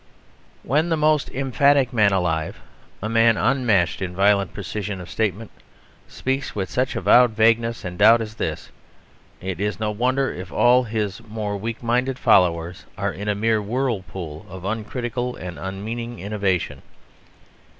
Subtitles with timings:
[0.63, 2.59] When the most emphatic man alive,
[3.03, 5.51] a man unmatched in violent precision of statement,
[6.07, 8.71] speaks with such avowed vagueness and doubt as this,
[9.41, 13.61] it is no wonder if all his more weak minded followers are in a mere
[13.61, 16.81] whirlpool of uncritical and unmeaning innovation.